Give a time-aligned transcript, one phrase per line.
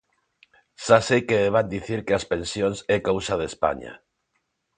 [0.85, 3.93] Xa sei que me van dicir que as pensións é cousa de España.